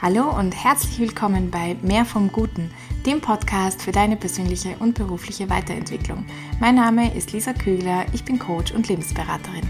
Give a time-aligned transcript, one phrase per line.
[0.00, 2.70] Hallo und herzlich willkommen bei Mehr vom Guten,
[3.04, 6.24] dem Podcast für deine persönliche und berufliche Weiterentwicklung.
[6.60, 9.66] Mein Name ist Lisa Kügler, ich bin Coach und Lebensberaterin.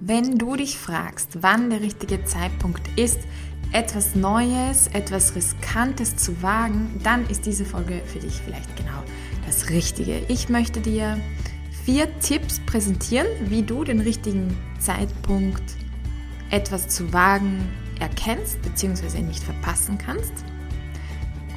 [0.00, 3.20] Wenn du dich fragst, wann der richtige Zeitpunkt ist,
[3.72, 9.02] etwas Neues, etwas Riskantes zu wagen, dann ist diese Folge für dich vielleicht genau
[9.44, 10.22] das Richtige.
[10.28, 11.20] Ich möchte dir
[11.86, 15.62] vier Tipps präsentieren, wie du den richtigen Zeitpunkt
[16.50, 17.68] etwas zu wagen
[18.00, 19.22] erkennst bzw.
[19.22, 20.32] nicht verpassen kannst.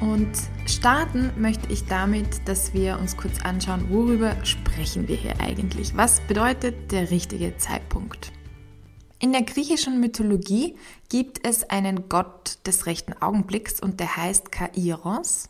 [0.00, 0.30] Und
[0.66, 5.96] starten möchte ich damit, dass wir uns kurz anschauen, worüber sprechen wir hier eigentlich?
[5.96, 8.30] Was bedeutet der richtige Zeitpunkt?
[9.18, 10.76] In der griechischen Mythologie
[11.08, 15.48] gibt es einen Gott des rechten Augenblicks und der heißt Kairos.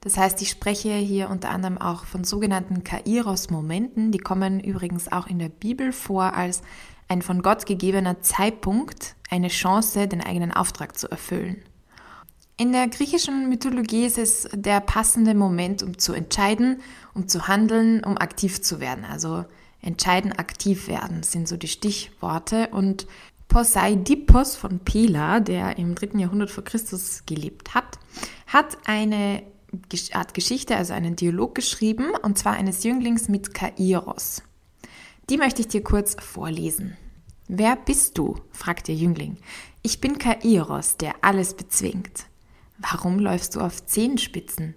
[0.00, 4.12] Das heißt, ich spreche hier unter anderem auch von sogenannten Kairos-Momenten.
[4.12, 6.62] Die kommen übrigens auch in der Bibel vor als
[7.08, 11.62] ein von Gott gegebener Zeitpunkt, eine Chance, den eigenen Auftrag zu erfüllen.
[12.56, 16.80] In der griechischen Mythologie ist es der passende Moment, um zu entscheiden,
[17.14, 19.04] um zu handeln, um aktiv zu werden.
[19.04, 19.44] Also
[19.82, 22.68] entscheiden, aktiv werden sind so die Stichworte.
[22.68, 23.06] Und
[23.48, 27.98] Poseidippos von Pela, der im dritten Jahrhundert vor Christus gelebt hat,
[28.46, 29.42] hat eine
[30.12, 34.42] Art Geschichte, also einen Dialog geschrieben, und zwar eines Jünglings mit Kairos.
[35.28, 36.96] Die möchte ich dir kurz vorlesen.
[37.48, 38.36] Wer bist du?
[38.52, 39.36] fragt der Jüngling.
[39.82, 42.26] Ich bin Kairos, der alles bezwingt.
[42.78, 44.74] Warum läufst du auf Zehenspitzen?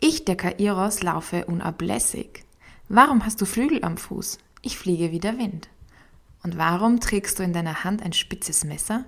[0.00, 2.44] Ich, der Kairos, laufe unablässig.
[2.88, 4.38] Warum hast du Flügel am Fuß?
[4.62, 5.68] Ich fliege wie der Wind.
[6.42, 9.04] Und warum trägst du in deiner Hand ein spitzes Messer?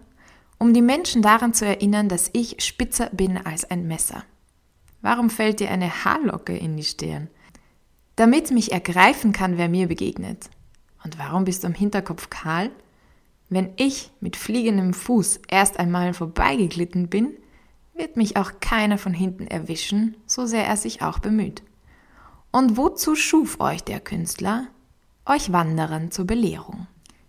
[0.58, 4.24] Um die Menschen daran zu erinnern, dass ich spitzer bin als ein Messer.
[5.02, 7.28] Warum fällt dir eine Haarlocke in die Stirn?
[8.16, 10.48] Damit mich ergreifen kann, wer mir begegnet.
[11.04, 12.70] Und warum bist du am Hinterkopf kahl?
[13.48, 17.36] Wenn ich mit fliegendem Fuß erst einmal vorbeigeglitten bin,
[17.94, 21.62] wird mich auch keiner von hinten erwischen, so sehr er sich auch bemüht.
[22.52, 24.68] Und wozu schuf euch der Künstler?
[25.26, 26.86] Euch Wanderern zur Belehrung.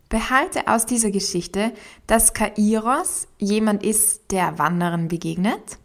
[0.10, 1.74] Behalte aus dieser Geschichte,
[2.06, 5.80] dass Kairos jemand ist, der Wanderern begegnet,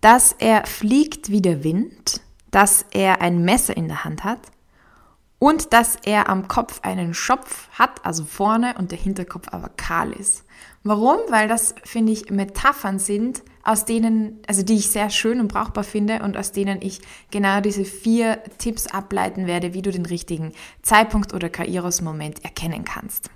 [0.00, 2.20] dass er fliegt wie der Wind,
[2.50, 4.40] dass er ein Messer in der Hand hat
[5.38, 10.12] und dass er am Kopf einen Schopf hat, also vorne und der Hinterkopf aber kahl
[10.12, 10.44] ist.
[10.82, 11.18] Warum?
[11.28, 15.84] Weil das, finde ich, Metaphern sind, aus denen, also die ich sehr schön und brauchbar
[15.84, 20.52] finde und aus denen ich genau diese vier Tipps ableiten werde, wie du den richtigen
[20.82, 23.30] Zeitpunkt oder Kairos-Moment erkennen kannst.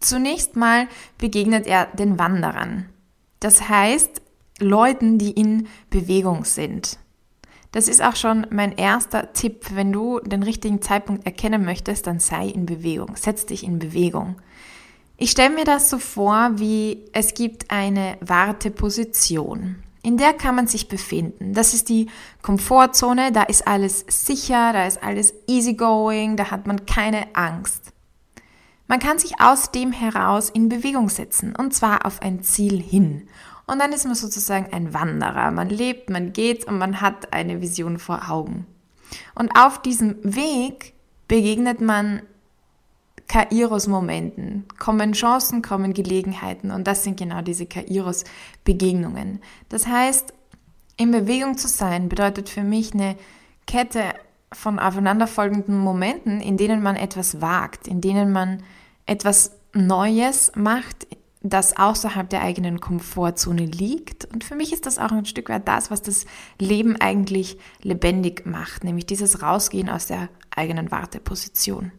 [0.00, 0.86] Zunächst mal
[1.18, 2.88] begegnet er den Wanderern.
[3.40, 4.22] Das heißt,
[4.58, 6.98] Leuten, die in Bewegung sind.
[7.72, 9.66] Das ist auch schon mein erster Tipp.
[9.74, 13.16] Wenn du den richtigen Zeitpunkt erkennen möchtest, dann sei in Bewegung.
[13.16, 14.36] Setz dich in Bewegung.
[15.18, 19.76] Ich stelle mir das so vor, wie es gibt eine Warteposition.
[20.02, 21.52] In der kann man sich befinden.
[21.52, 22.08] Das ist die
[22.42, 27.92] Komfortzone, da ist alles sicher, da ist alles easygoing, da hat man keine Angst.
[28.88, 33.28] Man kann sich aus dem heraus in Bewegung setzen, und zwar auf ein Ziel hin.
[33.66, 35.50] Und dann ist man sozusagen ein Wanderer.
[35.50, 38.66] Man lebt, man geht und man hat eine Vision vor Augen.
[39.34, 40.94] Und auf diesem Weg
[41.28, 42.22] begegnet man
[43.28, 49.40] Kairos-Momenten, kommen Chancen, kommen Gelegenheiten und das sind genau diese Kairos-Begegnungen.
[49.68, 50.32] Das heißt,
[50.96, 53.16] in Bewegung zu sein bedeutet für mich eine
[53.66, 54.02] Kette
[54.52, 58.62] von aufeinanderfolgenden Momenten, in denen man etwas wagt, in denen man
[59.06, 61.06] etwas Neues macht,
[61.48, 64.24] das außerhalb der eigenen Komfortzone liegt.
[64.26, 66.26] Und für mich ist das auch ein Stück weit das, was das
[66.58, 71.92] Leben eigentlich lebendig macht, nämlich dieses Rausgehen aus der eigenen Warteposition.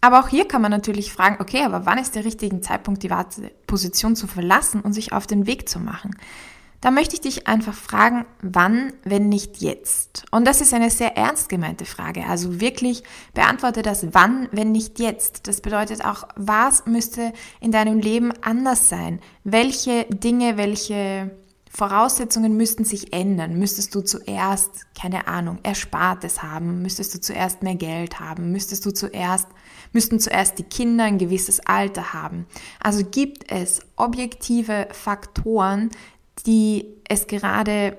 [0.00, 3.10] Aber auch hier kann man natürlich fragen, okay, aber wann ist der richtige Zeitpunkt, die
[3.10, 6.16] Warteposition zu verlassen und sich auf den Weg zu machen?
[6.80, 10.24] Da möchte ich dich einfach fragen, wann, wenn nicht jetzt?
[10.30, 12.24] Und das ist eine sehr ernst gemeinte Frage.
[12.26, 13.02] Also wirklich
[13.34, 15.48] beantworte das wann, wenn nicht jetzt.
[15.48, 19.18] Das bedeutet auch, was müsste in deinem Leben anders sein?
[19.42, 21.32] Welche Dinge, welche
[21.70, 23.58] Voraussetzungen müssten sich ändern.
[23.58, 26.82] Müsstest du zuerst, keine Ahnung, Erspartes haben?
[26.82, 28.52] Müsstest du zuerst mehr Geld haben?
[28.52, 29.46] Müsstest du zuerst,
[29.92, 32.46] müssten zuerst die Kinder ein gewisses Alter haben?
[32.80, 35.90] Also gibt es objektive Faktoren,
[36.46, 37.96] die es gerade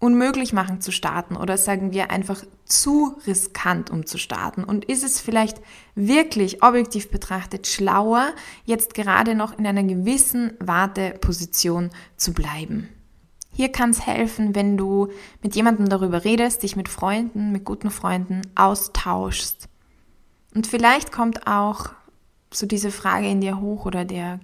[0.00, 4.62] unmöglich machen zu starten oder sagen wir einfach zu riskant, um zu starten?
[4.62, 5.60] Und ist es vielleicht
[5.94, 8.32] wirklich objektiv betrachtet schlauer,
[8.64, 12.88] jetzt gerade noch in einer gewissen Warteposition zu bleiben?
[13.50, 15.08] Hier kann es helfen, wenn du
[15.42, 19.68] mit jemandem darüber redest, dich mit Freunden, mit guten Freunden austauschst.
[20.54, 21.90] Und vielleicht kommt auch
[22.52, 24.40] so diese Frage in dir hoch oder der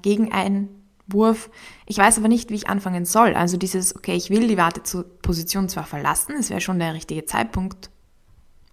[1.11, 1.51] Gegeneinwurf.
[1.87, 3.35] Ich weiß aber nicht, wie ich anfangen soll.
[3.35, 7.91] Also dieses, okay, ich will die Warteposition zwar verlassen, es wäre schon der richtige Zeitpunkt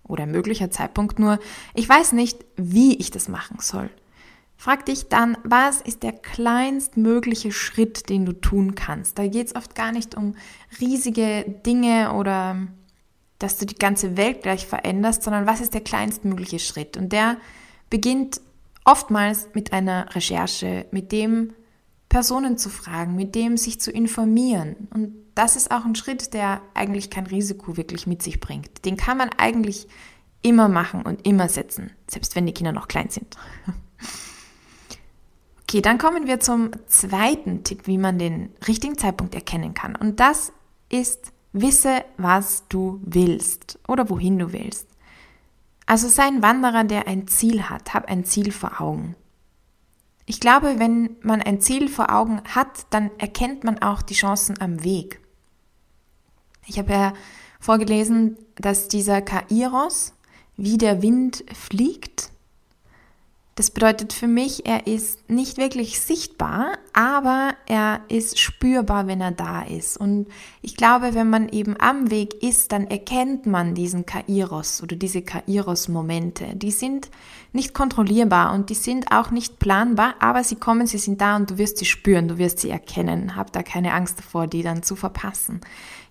[0.08, 1.38] oder ein möglicher Zeitpunkt, nur
[1.74, 3.90] ich weiß nicht, wie ich das machen soll.
[4.56, 9.20] Frag dich dann, was ist der kleinstmögliche Schritt, den du tun kannst?
[9.20, 10.36] Da geht es oft gar nicht um
[10.80, 12.58] riesige Dinge oder
[13.38, 16.98] dass du die ganze Welt gleich veränderst, sondern was ist der kleinstmögliche Schritt?
[16.98, 17.38] Und der
[17.92, 18.42] beginnt
[18.84, 21.54] oftmals mit einer Recherche, mit dem
[22.10, 24.88] Personen zu fragen, mit dem sich zu informieren.
[24.94, 28.86] Und das ist auch ein Schritt, der eigentlich kein Risiko wirklich mit sich bringt.
[28.86, 29.88] Den kann man eigentlich
[30.42, 33.38] immer machen und immer setzen, selbst wenn die Kinder noch klein sind.
[35.70, 39.98] Okay, dann kommen wir zum zweiten Tipp, wie man den richtigen Zeitpunkt erkennen kann.
[39.98, 40.54] Und das
[40.88, 44.88] ist, wisse, was du willst oder wohin du willst.
[45.86, 49.16] Also sei ein Wanderer, der ein Ziel hat, hab ein Ziel vor Augen.
[50.30, 54.60] Ich glaube, wenn man ein Ziel vor Augen hat, dann erkennt man auch die Chancen
[54.60, 55.22] am Weg.
[56.66, 57.14] Ich habe ja
[57.62, 60.14] vorgelesen, dass dieser Kairos
[60.58, 62.30] wie der Wind fliegt
[63.58, 69.32] das bedeutet für mich, er ist nicht wirklich sichtbar, aber er ist spürbar, wenn er
[69.32, 69.98] da ist.
[69.98, 70.28] Und
[70.62, 75.24] ich glaube, wenn man eben am Weg ist, dann erkennt man diesen Kairos oder diese
[75.24, 76.56] Kairos-Momente.
[76.56, 77.10] Die sind
[77.52, 81.50] nicht kontrollierbar und die sind auch nicht planbar, aber sie kommen, sie sind da und
[81.50, 83.36] du wirst sie spüren, du wirst sie erkennen.
[83.36, 85.62] Hab da keine Angst davor, die dann zu verpassen.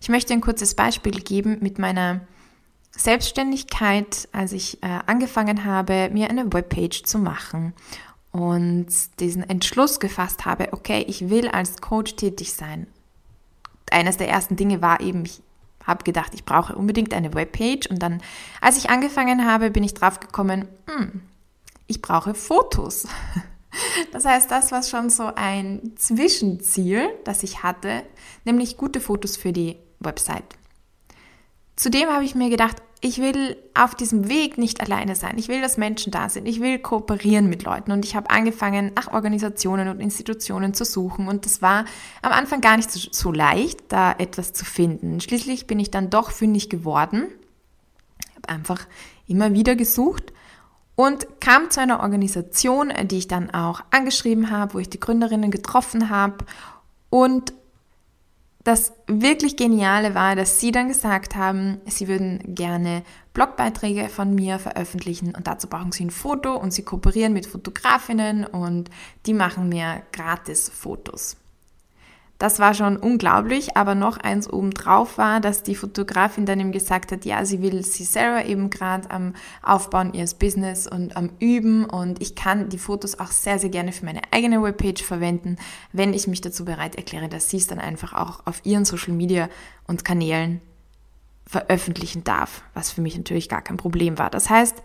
[0.01, 2.23] Ich möchte ein kurzes Beispiel geben mit meiner
[2.97, 7.75] Selbstständigkeit, als ich äh, angefangen habe, mir eine Webpage zu machen
[8.33, 8.89] und
[9.21, 12.87] diesen Entschluss gefasst habe, okay, ich will als Coach tätig sein.
[13.91, 15.41] Eines der ersten Dinge war eben, ich
[15.85, 18.21] habe gedacht, ich brauche unbedingt eine Webpage und dann,
[18.61, 21.23] als ich angefangen habe, bin ich drauf gekommen, hm,
[21.87, 23.07] ich brauche Fotos.
[24.11, 28.05] Das heißt, das war schon so ein Zwischenziel, das ich hatte,
[28.47, 30.57] nämlich gute Fotos für die Website.
[31.77, 35.37] Zudem habe ich mir gedacht, ich will auf diesem Weg nicht alleine sein.
[35.37, 36.47] Ich will, dass Menschen da sind.
[36.47, 37.93] Ich will kooperieren mit Leuten.
[37.93, 41.29] Und ich habe angefangen, nach Organisationen und Institutionen zu suchen.
[41.29, 41.85] Und das war
[42.23, 45.21] am Anfang gar nicht so, so leicht, da etwas zu finden.
[45.21, 47.29] Schließlich bin ich dann doch fündig geworden.
[48.31, 48.87] Ich habe einfach
[49.27, 50.33] immer wieder gesucht
[50.95, 55.51] und kam zu einer Organisation, die ich dann auch angeschrieben habe, wo ich die Gründerinnen
[55.51, 56.47] getroffen habe
[57.11, 57.53] und
[58.67, 64.59] das wirklich Geniale war, dass sie dann gesagt haben, sie würden gerne Blogbeiträge von mir
[64.59, 68.91] veröffentlichen und dazu brauchen sie ein Foto und sie kooperieren mit Fotografinnen und
[69.27, 71.37] die machen mir gratis Fotos.
[72.39, 77.11] Das war schon unglaublich, aber noch eins obendrauf war, dass die Fotografin dann ihm gesagt
[77.11, 81.87] hat, ja, sie will sie selber eben gerade am Aufbauen ihres Business und am Üben
[81.87, 85.57] und ich kann die Fotos auch sehr, sehr gerne für meine eigene Webpage verwenden,
[85.93, 89.15] wenn ich mich dazu bereit erkläre, dass sie es dann einfach auch auf ihren Social
[89.15, 89.49] Media
[89.87, 90.61] und Kanälen
[91.47, 94.29] veröffentlichen darf, was für mich natürlich gar kein Problem war.
[94.29, 94.83] Das heißt,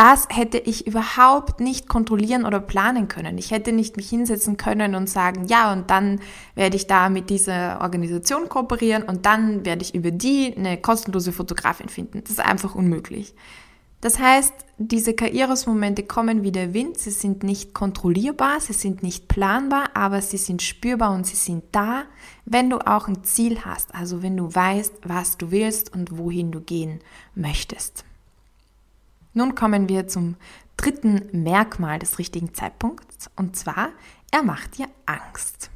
[0.00, 3.36] das hätte ich überhaupt nicht kontrollieren oder planen können.
[3.36, 6.20] Ich hätte nicht mich hinsetzen können und sagen, ja, und dann
[6.54, 11.32] werde ich da mit dieser Organisation kooperieren und dann werde ich über die eine kostenlose
[11.32, 12.22] Fotografin finden.
[12.22, 13.34] Das ist einfach unmöglich.
[14.00, 19.28] Das heißt, diese Kairos-Momente kommen wie der Wind, sie sind nicht kontrollierbar, sie sind nicht
[19.28, 22.04] planbar, aber sie sind spürbar und sie sind da,
[22.46, 26.52] wenn du auch ein Ziel hast, also wenn du weißt, was du willst und wohin
[26.52, 27.00] du gehen
[27.34, 28.06] möchtest.
[29.32, 30.36] Nun kommen wir zum
[30.76, 33.90] dritten Merkmal des richtigen Zeitpunkts und zwar,
[34.30, 35.70] er macht dir Angst.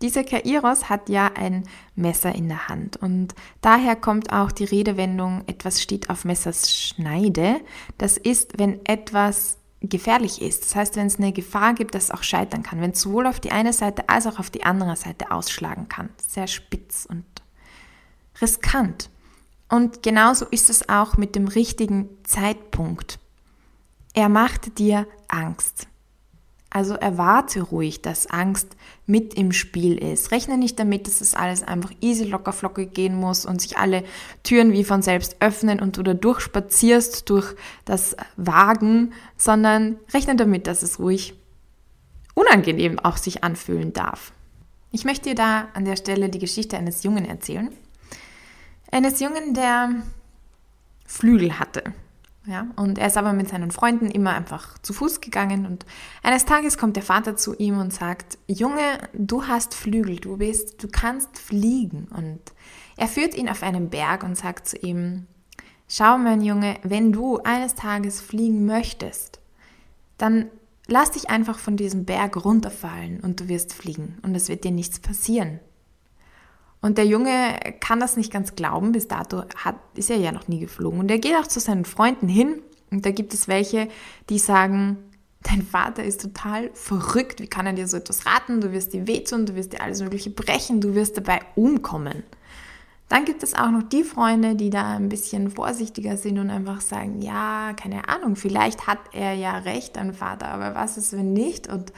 [0.00, 1.64] Dieser Kairos hat ja ein
[1.96, 7.60] Messer in der Hand und daher kommt auch die Redewendung, etwas steht auf Messers Schneide.
[7.98, 10.64] Das ist, wenn etwas gefährlich ist.
[10.64, 13.26] Das heißt, wenn es eine Gefahr gibt, dass es auch scheitern kann, wenn es sowohl
[13.26, 16.10] auf die eine Seite als auch auf die andere Seite ausschlagen kann.
[16.16, 17.24] Sehr spitz und
[18.40, 19.10] riskant.
[19.68, 23.18] Und genauso ist es auch mit dem richtigen Zeitpunkt.
[24.14, 25.86] Er macht dir Angst.
[26.70, 30.32] Also erwarte ruhig, dass Angst mit im Spiel ist.
[30.32, 34.04] Rechne nicht damit, dass es alles einfach easy locker flockig gehen muss und sich alle
[34.42, 37.54] Türen wie von selbst öffnen und du da durchspazierst durch
[37.86, 41.34] das Wagen, sondern rechne damit, dass es ruhig
[42.34, 44.32] unangenehm auch sich anfühlen darf.
[44.92, 47.70] Ich möchte dir da an der Stelle die Geschichte eines Jungen erzählen
[48.90, 50.02] eines Jungen, der
[51.06, 51.84] Flügel hatte.
[52.48, 55.84] Ja, und er ist aber mit seinen Freunden immer einfach zu Fuß gegangen und
[56.22, 60.82] eines Tages kommt der Vater zu ihm und sagt, Junge, du hast Flügel, du bist,
[60.82, 62.08] du kannst fliegen.
[62.10, 62.40] Und
[62.96, 65.26] er führt ihn auf einen Berg und sagt zu ihm,
[65.88, 69.40] schau mein Junge, wenn du eines Tages fliegen möchtest,
[70.16, 70.46] dann
[70.86, 74.72] lass dich einfach von diesem Berg runterfallen und du wirst fliegen und es wird dir
[74.72, 75.60] nichts passieren.
[76.80, 80.46] Und der Junge kann das nicht ganz glauben, bis dato hat, ist er ja noch
[80.46, 81.00] nie geflogen.
[81.00, 83.88] Und er geht auch zu seinen Freunden hin und da gibt es welche,
[84.30, 84.96] die sagen,
[85.42, 88.60] dein Vater ist total verrückt, wie kann er dir so etwas raten?
[88.60, 92.22] Du wirst dir wehtun, du wirst dir alles Mögliche brechen, du wirst dabei umkommen.
[93.08, 96.82] Dann gibt es auch noch die Freunde, die da ein bisschen vorsichtiger sind und einfach
[96.82, 101.32] sagen, ja, keine Ahnung, vielleicht hat er ja recht, dein Vater, aber was ist, wenn
[101.32, 101.68] nicht?
[101.68, 101.92] Und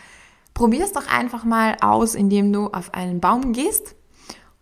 [0.54, 3.96] probier es doch einfach mal aus, indem du auf einen Baum gehst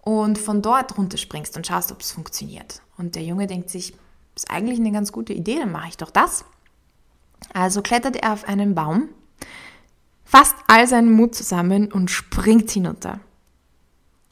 [0.08, 2.80] und von dort runterspringst und schaust, ob es funktioniert.
[2.96, 3.92] Und der Junge denkt sich,
[4.34, 6.46] ist eigentlich eine ganz gute Idee, dann mache ich doch das.
[7.52, 9.10] Also klettert er auf einen Baum,
[10.24, 13.20] fasst all seinen Mut zusammen und springt hinunter.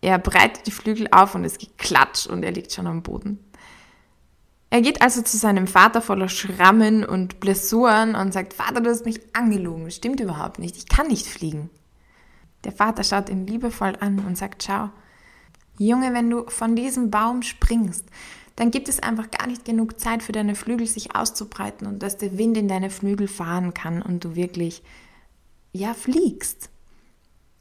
[0.01, 3.39] Er breitet die Flügel auf und es geklatscht und er liegt schon am Boden.
[4.71, 9.05] Er geht also zu seinem Vater voller Schrammen und Blessuren und sagt, Vater, du hast
[9.05, 11.69] mich angelogen, stimmt überhaupt nicht, ich kann nicht fliegen.
[12.65, 14.89] Der Vater schaut ihn liebevoll an und sagt, schau,
[15.79, 18.05] Junge, wenn du von diesem Baum springst,
[18.57, 22.17] dann gibt es einfach gar nicht genug Zeit für deine Flügel sich auszubreiten und dass
[22.17, 24.83] der Wind in deine Flügel fahren kann und du wirklich,
[25.73, 26.71] ja, fliegst.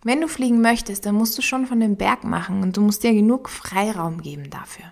[0.03, 3.03] Wenn du fliegen möchtest, dann musst du schon von dem Berg machen und du musst
[3.03, 4.85] dir genug Freiraum geben dafür.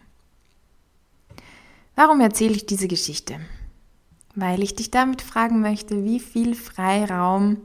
[1.95, 3.39] Warum erzähle ich diese Geschichte?
[4.35, 7.57] Weil ich dich damit fragen möchte, wie viel Freiraum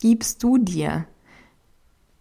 [0.00, 1.06] gibst du dir,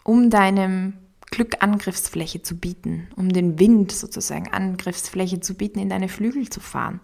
[0.03, 0.94] um deinem
[1.34, 6.60] Glück Angriffsfläche zu bieten, um den Wind sozusagen Angriffsfläche zu bieten, in deine Flügel zu
[6.60, 7.00] fahren.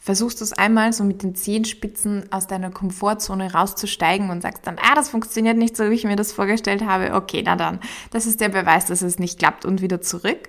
[0.00, 4.78] Versuchst du es einmal so mit den Zehenspitzen aus deiner Komfortzone rauszusteigen und sagst dann,
[4.80, 7.12] ah, das funktioniert nicht so, wie ich mir das vorgestellt habe.
[7.12, 10.48] Okay, na dann, das ist der Beweis, dass es nicht klappt und wieder zurück.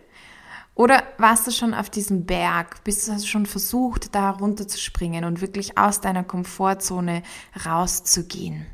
[0.73, 2.85] Oder warst du schon auf diesem Berg?
[2.85, 7.21] Bist du schon versucht, da runterzuspringen und wirklich aus deiner Komfortzone
[7.65, 8.65] rauszugehen?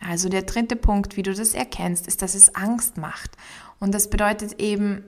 [0.00, 3.36] Also der dritte Punkt, wie du das erkennst, ist, dass es Angst macht.
[3.80, 5.04] Und das bedeutet eben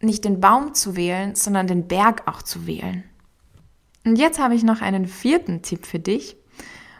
[0.00, 3.04] nicht den Baum zu wählen, sondern den Berg auch zu wählen.
[4.04, 6.36] Und jetzt habe ich noch einen vierten Tipp für dich.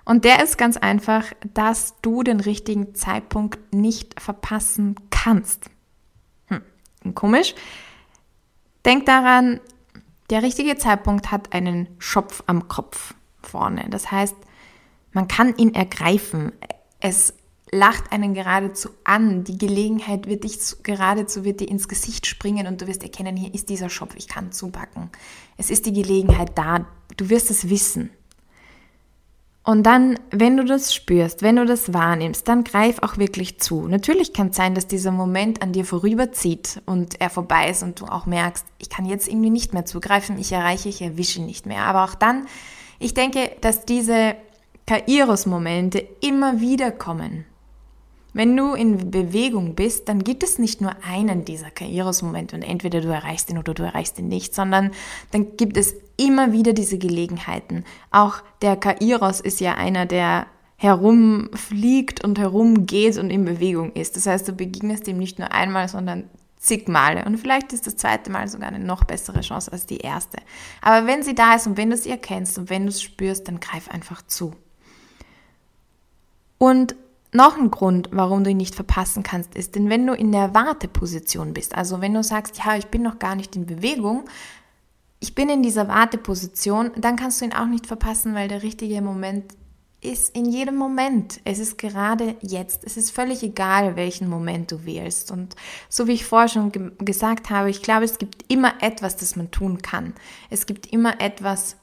[0.06, 5.70] Und der ist ganz einfach, dass du den richtigen Zeitpunkt nicht verpassen kannst.
[6.46, 7.54] Hm, komisch.
[8.84, 9.61] Denk daran,
[10.30, 13.87] der richtige Zeitpunkt hat einen Schopf am Kopf vorne.
[13.90, 14.37] Das heißt,
[15.12, 16.52] man kann ihn ergreifen.
[17.06, 17.34] Es
[17.70, 19.44] lacht einen geradezu an.
[19.44, 23.52] Die Gelegenheit wird dich geradezu wird dir ins Gesicht springen und du wirst erkennen, hier
[23.52, 25.11] ist dieser Schopf, ich kann zupacken.
[25.58, 26.87] Es ist die Gelegenheit da.
[27.18, 28.08] Du wirst es wissen.
[29.64, 33.87] Und dann, wenn du das spürst, wenn du das wahrnimmst, dann greif auch wirklich zu.
[33.87, 38.00] Natürlich kann es sein, dass dieser Moment an dir vorüberzieht und er vorbei ist und
[38.00, 41.66] du auch merkst, ich kann jetzt irgendwie nicht mehr zugreifen, ich erreiche, ich erwische nicht
[41.66, 41.82] mehr.
[41.84, 42.46] Aber auch dann,
[42.99, 44.37] ich denke, dass diese
[44.87, 47.47] Kairos-Momente immer wieder kommen.
[48.35, 53.00] Wenn du in Bewegung bist, dann gibt es nicht nur einen dieser Kairos-Momente und entweder
[53.00, 54.91] du erreichst ihn oder du erreichst ihn nicht, sondern
[55.31, 57.85] dann gibt es immer wieder diese Gelegenheiten.
[58.11, 64.17] Auch der Kairos ist ja einer, der herumfliegt und herumgeht und in Bewegung ist.
[64.17, 67.25] Das heißt, du begegnest ihm nicht nur einmal, sondern zig Male.
[67.25, 70.38] Und vielleicht ist das zweite Mal sogar eine noch bessere Chance als die erste.
[70.83, 73.47] Aber wenn sie da ist und wenn du es erkennst und wenn du es spürst,
[73.47, 74.55] dann greif einfach zu.
[76.64, 76.97] Und
[77.30, 80.54] noch ein Grund, warum du ihn nicht verpassen kannst, ist, denn wenn du in der
[80.54, 84.25] Warteposition bist, also wenn du sagst, ja, ich bin noch gar nicht in Bewegung,
[85.21, 89.02] ich bin in dieser Warteposition, dann kannst du ihn auch nicht verpassen, weil der richtige
[89.02, 89.52] Moment
[90.00, 91.38] ist in jedem Moment.
[91.44, 92.83] Es ist gerade jetzt.
[92.85, 95.30] Es ist völlig egal, welchen Moment du wählst.
[95.30, 95.56] Und
[95.90, 99.37] so wie ich vorher schon ge gesagt habe, ich glaube, es gibt immer etwas, das
[99.37, 100.14] man tun kann.
[100.49, 101.76] Es gibt immer etwas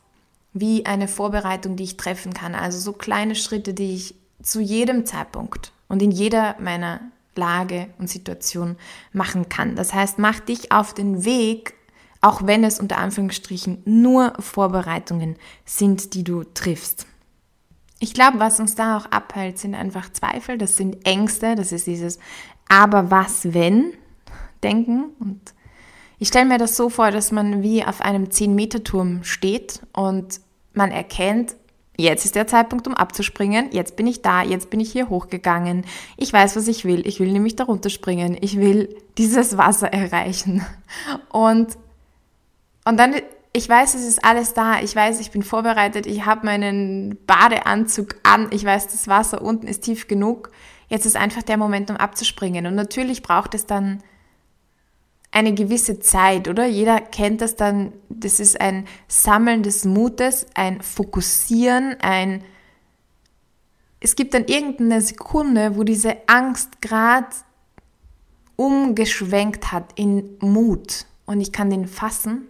[0.54, 2.56] wie eine Vorbereitung, die ich treffen kann.
[2.56, 7.02] Also so kleine Schritte, die ich zu jedem Zeitpunkt und in jeder meiner
[7.36, 8.78] Lage und Situation
[9.14, 9.76] machen kann.
[9.76, 11.74] Das heißt, mach dich auf den Weg,
[12.20, 17.08] auch wenn es unter Anführungsstrichen nur Vorbereitungen sind, die du triffst.
[18.00, 21.88] Ich glaube, was uns da auch abhält, sind einfach Zweifel, das sind Ängste, das ist
[21.88, 22.20] dieses
[22.68, 23.94] Aber was wenn
[24.64, 25.06] denken.
[25.20, 25.54] Und
[26.18, 30.42] ich stelle mir das so vor, dass man wie auf einem 10-Meter-Turm steht und
[30.74, 31.56] man erkennt,
[31.98, 33.70] Jetzt ist der Zeitpunkt, um abzuspringen.
[33.72, 34.42] Jetzt bin ich da.
[34.42, 35.86] Jetzt bin ich hier hochgegangen.
[36.18, 37.06] Ich weiß, was ich will.
[37.06, 38.38] Ich will nämlich da runterspringen.
[38.42, 40.66] Ich will dieses Wasser erreichen.
[41.30, 41.78] Und,
[42.86, 43.16] und dann,
[43.54, 44.82] ich weiß, es ist alles da.
[44.82, 46.06] Ich weiß, ich bin vorbereitet.
[46.06, 48.48] Ich habe meinen Badeanzug an.
[48.52, 50.52] Ich weiß, das Wasser unten ist tief genug.
[50.88, 52.66] Jetzt ist einfach der Moment, um abzuspringen.
[52.66, 54.02] Und natürlich braucht es dann
[55.32, 56.66] eine gewisse Zeit, oder?
[56.66, 62.44] Jeder kennt das dann, das ist ein Sammeln des Mutes, ein Fokussieren, ein
[64.04, 67.28] es gibt dann irgendeine Sekunde, wo diese Angst gerade
[68.56, 72.48] umgeschwenkt hat in Mut und ich kann den fassen.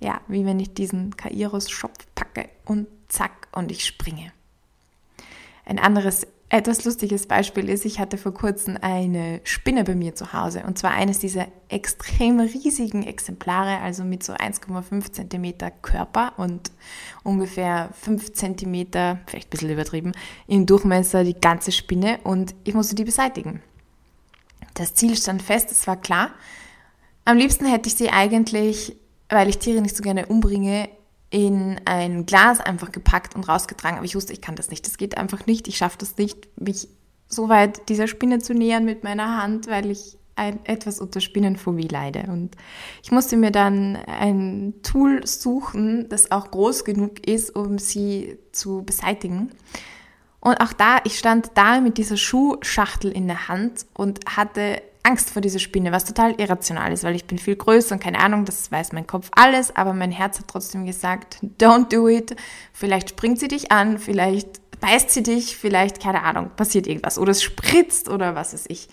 [0.00, 4.32] Ja, wie wenn ich diesen Kairos-Schopf packe und zack und ich springe.
[5.66, 10.32] Ein anderes etwas lustiges Beispiel ist, ich hatte vor kurzem eine Spinne bei mir zu
[10.32, 16.70] Hause und zwar eines dieser extrem riesigen Exemplare, also mit so 1,5 cm Körper und
[17.22, 18.86] ungefähr 5 cm,
[19.26, 20.12] vielleicht ein bisschen übertrieben,
[20.46, 23.62] im Durchmesser die ganze Spinne und ich musste die beseitigen.
[24.72, 26.30] Das Ziel stand fest, es war klar.
[27.26, 28.96] Am liebsten hätte ich sie eigentlich,
[29.28, 30.88] weil ich Tiere nicht so gerne umbringe,
[31.30, 33.98] in ein Glas einfach gepackt und rausgetragen.
[33.98, 34.86] Aber ich wusste, ich kann das nicht.
[34.86, 35.68] Das geht einfach nicht.
[35.68, 36.88] Ich schaffe das nicht, mich
[37.28, 41.88] so weit dieser Spinne zu nähern mit meiner Hand, weil ich ein, etwas unter Spinnenphobie
[41.88, 42.24] leide.
[42.28, 42.56] Und
[43.02, 48.82] ich musste mir dann ein Tool suchen, das auch groß genug ist, um sie zu
[48.84, 49.50] beseitigen.
[50.40, 55.30] Und auch da, ich stand da mit dieser Schuhschachtel in der Hand und hatte Angst
[55.30, 58.44] vor dieser Spinne, was total irrational ist, weil ich bin viel größer und keine Ahnung,
[58.44, 62.36] das weiß mein Kopf alles, aber mein Herz hat trotzdem gesagt, don't do it.
[62.74, 67.30] Vielleicht springt sie dich an, vielleicht beißt sie dich, vielleicht, keine Ahnung, passiert irgendwas oder
[67.30, 68.88] es spritzt oder was weiß ich.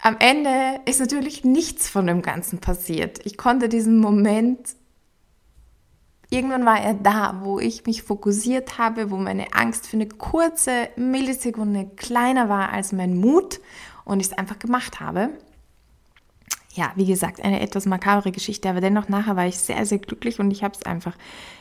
[0.00, 3.18] Am Ende ist natürlich nichts von dem Ganzen passiert.
[3.24, 4.60] Ich konnte diesen Moment,
[6.30, 10.88] irgendwann war er da, wo ich mich fokussiert habe, wo meine Angst für eine kurze
[10.94, 13.60] Millisekunde kleiner war als mein Mut
[14.04, 15.30] und ich es einfach gemacht habe.
[16.74, 20.40] Ja, wie gesagt, eine etwas makabre Geschichte, aber dennoch nachher war ich sehr, sehr glücklich
[20.40, 21.14] und ich habe es einfach,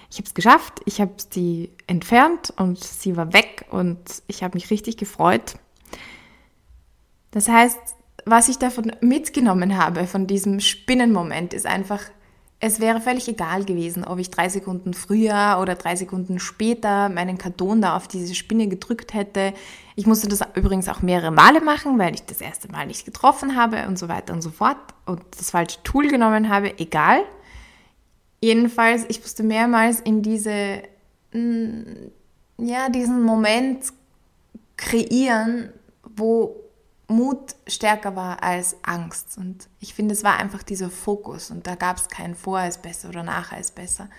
[0.10, 4.56] ich habe es geschafft, ich habe sie entfernt und sie war weg und ich habe
[4.56, 5.56] mich richtig gefreut.
[7.32, 7.80] Das heißt,
[8.26, 12.02] was ich davon mitgenommen habe, von diesem Spinnenmoment, ist einfach,
[12.64, 17.40] es wäre völlig egal gewesen, ob ich drei Sekunden früher oder drei Sekunden später meinen
[17.40, 19.54] Karton da auf diese Spinne gedrückt hätte.
[19.96, 23.56] Ich musste das übrigens auch mehrere Male machen, weil ich das erste Mal nicht getroffen
[23.56, 26.78] habe und so weiter und so fort und das falsche Tool genommen habe.
[26.78, 27.24] Egal.
[28.42, 30.84] Jedenfalls, ich musste mehrmals in diese,
[31.34, 31.82] mm,
[32.60, 33.86] ja, diesen Moment
[34.78, 35.72] kreieren,
[36.16, 36.56] wo
[37.12, 39.38] Mut stärker war als Angst.
[39.38, 42.82] Und ich finde, es war einfach dieser Fokus und da gab es kein Vorher ist
[42.82, 44.10] besser oder Nachher ist besser.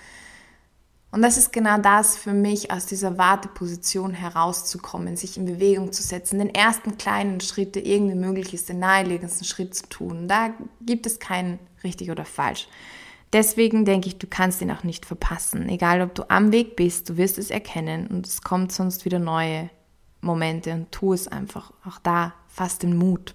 [1.11, 6.03] Und das ist genau das für mich, aus dieser Warteposition herauszukommen, sich in Bewegung zu
[6.03, 10.27] setzen, den ersten kleinen Schritt, der irgendwie möglich ist, den naheliegendsten Schritt zu tun.
[10.27, 12.67] Da gibt es keinen richtig oder falsch.
[13.35, 15.69] Deswegen denke ich, du kannst ihn auch nicht verpassen.
[15.69, 19.19] Egal, ob du am Weg bist, du wirst es erkennen und es kommt sonst wieder
[19.19, 19.69] neue
[20.23, 21.73] Momente und tu es einfach.
[21.87, 23.35] Auch da, fass den Mut.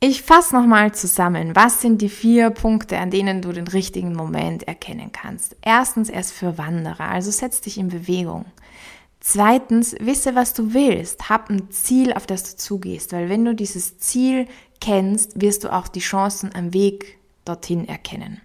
[0.00, 1.56] Ich fasse nochmal zusammen.
[1.56, 5.56] Was sind die vier Punkte, an denen du den richtigen Moment erkennen kannst?
[5.62, 8.44] Erstens, erst für Wanderer, also setz dich in Bewegung.
[9.20, 11.30] Zweitens, wisse, was du willst.
[11.30, 14.46] Hab ein Ziel, auf das du zugehst, weil wenn du dieses Ziel
[14.80, 18.42] kennst, wirst du auch die Chancen am Weg dorthin erkennen.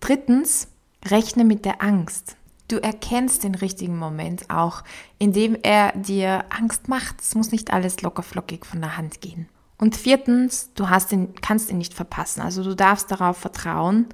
[0.00, 0.68] Drittens,
[1.04, 2.36] rechne mit der Angst.
[2.68, 4.82] Du erkennst den richtigen Moment auch,
[5.18, 7.20] indem er dir Angst macht.
[7.20, 9.48] Es muss nicht alles lockerflockig von der Hand gehen.
[9.78, 12.40] Und viertens, du ihn, kannst ihn nicht verpassen.
[12.40, 14.06] Also du darfst darauf vertrauen,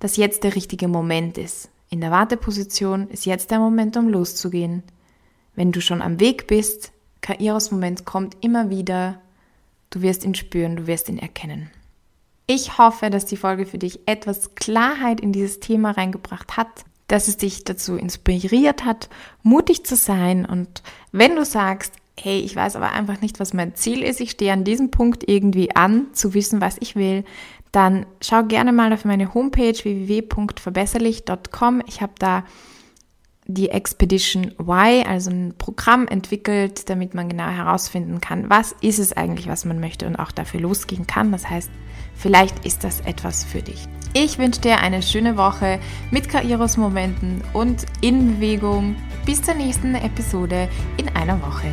[0.00, 1.70] dass jetzt der richtige Moment ist.
[1.88, 4.82] In der Warteposition ist jetzt der Moment, um loszugehen.
[5.54, 9.20] Wenn du schon am Weg bist, Kairos Moment kommt immer wieder.
[9.90, 11.70] Du wirst ihn spüren, du wirst ihn erkennen.
[12.46, 17.28] Ich hoffe, dass die Folge für dich etwas Klarheit in dieses Thema reingebracht hat dass
[17.28, 19.08] es dich dazu inspiriert hat,
[19.42, 20.44] mutig zu sein.
[20.44, 24.30] Und wenn du sagst, hey, ich weiß aber einfach nicht, was mein Ziel ist, ich
[24.30, 27.24] stehe an diesem Punkt irgendwie an, zu wissen, was ich will,
[27.72, 31.82] dann schau gerne mal auf meine Homepage www.verbesserlich.com.
[31.86, 32.44] Ich habe da
[33.52, 39.12] die Expedition Y, also ein Programm entwickelt, damit man genau herausfinden kann, was ist es
[39.12, 41.32] eigentlich, was man möchte und auch dafür losgehen kann.
[41.32, 41.70] Das heißt,
[42.14, 43.86] vielleicht ist das etwas für dich.
[44.12, 45.78] Ich wünsche dir eine schöne Woche
[46.10, 48.96] mit Kairos-Momenten und in Bewegung.
[49.24, 51.72] Bis zur nächsten Episode in einer Woche.